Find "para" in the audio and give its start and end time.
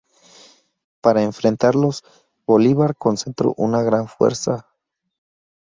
1.01-1.21